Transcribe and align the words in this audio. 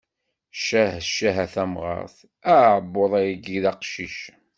Ccah 0.57 0.95
ccah 1.09 1.35
a 1.43 1.47
tamɣart, 1.53 2.17
aɛebbuḍ-agi 2.53 3.57
d 3.63 3.65
aqcic. 3.71 4.17